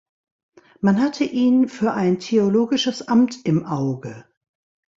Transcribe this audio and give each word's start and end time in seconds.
Man 0.79 0.99
hatte 0.99 1.25
ihn 1.25 1.67
für 1.67 1.93
ein 1.93 2.17
theologisches 2.17 3.07
Amt 3.07 3.45
im 3.45 3.67
Auge. 3.67 4.25